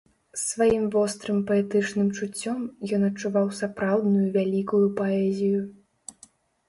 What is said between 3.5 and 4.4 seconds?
сапраўдную